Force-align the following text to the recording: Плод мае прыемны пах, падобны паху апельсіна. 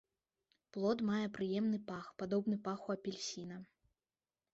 Плод 0.77 1.03
мае 1.09 1.25
прыемны 1.35 1.79
пах, 1.91 2.05
падобны 2.21 2.57
паху 2.69 2.89
апельсіна. 2.95 3.59